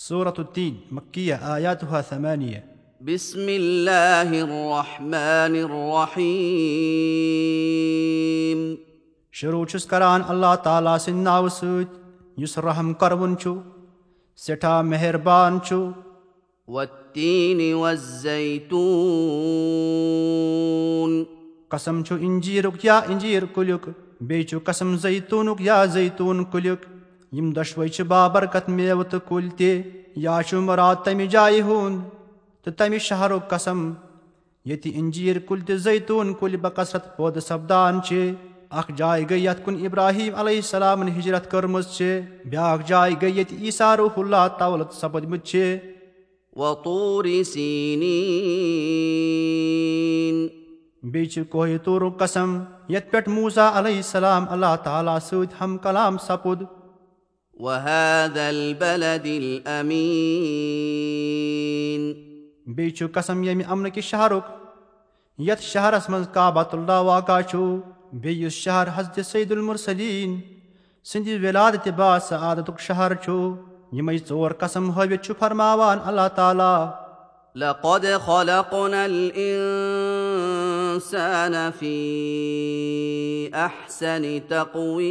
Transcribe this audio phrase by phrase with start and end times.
[0.00, 2.64] صورة التين مكية آياتها ثمانية
[3.00, 6.30] بسم الله الرحمن الرحيم
[9.32, 11.86] شروع چھُس کران اللہ تعالیٰ سٕنٛدِ ناوٕ سۭتۍ
[12.42, 13.48] یُس رحم کروُن چھُ
[14.36, 15.74] سٮ۪ٹھاہ مہربان چھُ
[16.68, 18.74] والتين والزيتون
[21.68, 23.84] قسم چھُ انجیٖرُک یا انجیٖر کُلیُک
[24.20, 26.80] بیٚیہِ چھُ قسم زیتوٗنُک یا زیتوٗن کُلیُک
[27.32, 29.70] یِم دۄشوے چھِ بابرکت میوٕ تہٕ کُلۍ تہِ
[30.24, 32.00] یا چھُ مُراد تمہِ جایہِ ہُنٛد
[32.64, 33.78] تہٕ تمہِ شہرُک قسم
[34.66, 38.32] ییٚتہِ انجیٖر کُلۍ تہٕ زیتوٗن کُلۍ بکثرت پٲدٕ سپدان چھِ
[38.78, 43.58] اکھ جاے گٔے یتھ کُن ابراہیم علیہ السلامن ہجرت کٔرمٕژ چھِ بیاکھ جاے گٔے ییٚتہِ
[43.62, 45.78] عیٖسا روح اللہ تولت سپٕدمٕتۍ چھِ
[51.02, 56.18] بیٚیہِ چھِ کوہِ توٗرُک قسم یتھ پٮ۪ٹھ موٗزا علیہ السلام اللہ تعالیٰ سۭتۍ ہم کلام
[56.18, 56.62] سپُد
[57.60, 60.02] وهذا البلد الأمين.
[62.66, 64.46] بیٚیہِ چھُ قسم ییٚمہِ اَمنہٕ کہِ شہرُک
[65.38, 67.58] یتھ شہرس منٛز کابت اللہ واقع چھُ
[68.12, 70.32] بیٚیہِ یُس شہر حضرت سعید المرسلیٖن
[71.04, 73.32] سٕنٛدِ ولادت با سعادتُک شہر چھُ
[73.92, 76.80] یِمے ژور قسم ہٲوِتھ چھُ فرماوان اللہ تعالیٰ
[77.56, 79.54] لقد خلقنا الإنسان
[81.78, 81.96] في
[83.54, 85.10] أحسن تقويم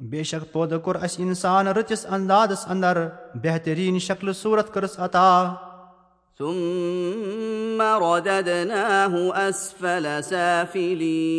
[0.00, 2.96] بے شک پٲدٕ کوٚر اَسہِ اِنسان رٕتِس اندازس انٛدر
[3.42, 5.54] بہتریٖن شکلہٕ صوٗرت کٔرٕس عطا
[6.38, 9.14] ثم رددناه
[9.48, 11.32] أسفل سافلين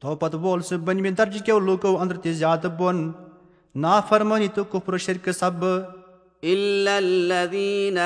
[0.00, 2.96] تو پتہٕ وول سُہ بٔنمہِ درجہِ کیو لوٗکو أنٛدرٕ تہِ زیادٕ بۄن
[3.74, 5.76] نافرمٲنی تہٕ کُپرٕ شرکہٕ سبہٕ
[6.44, 7.98] إلا الذين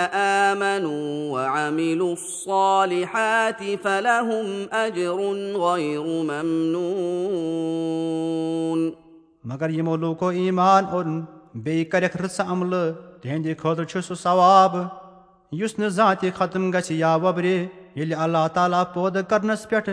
[0.53, 5.19] آمنوا وعملوا الصالحات فلهم أجر
[5.57, 7.61] غير ممنون.
[9.45, 14.77] مگر یِمو لوٗکو ایٖمان اوٚن بیٚیہِ کرٮ۪کھ رٕژ عملہٕ تِہنٛدِ خٲطرٕ چھُ سُہ ثواب
[15.53, 19.91] یُس نہٕ زانٛہہ تہِ ختم گژھِ یا وبرِ ییٚلہِ اللہ تعالیٰ پٲدٕ کرنس پٮ۪ٹھ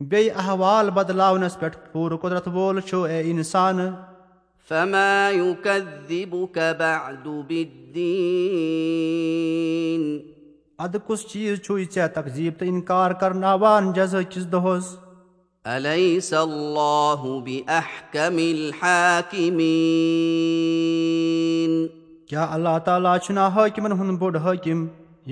[0.00, 3.76] بیٚیہِ احوال بدلاونس پٮ۪ٹھ پوٗرٕ قۄدرت وول چھُ اے اِنسان
[4.68, 8.04] فما يكذبك بعد بالدين
[10.84, 14.86] اَدٕ کُس چیٖز چھُے ژےٚ تقزیٖب تہٕ اِنکار کرناوان جزا کِس دۄہس
[15.64, 19.52] أليس الله بأحكم الحاكمين
[22.28, 24.78] کیٛاہ اللہ تعالیٰ چھُنا حٲکِمن ہُنٛد بوٚڑ حٲکِم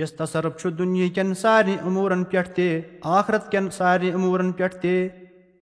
[0.01, 2.69] یس تصرف چھُ دُنہِکٮ۪ن سارنٕے عموٗرن پٮ۪ٹھ تہِ
[3.19, 5.22] آخرت کٮ۪ن سارنٕے عموٗرن پٮ۪ٹھ تہِ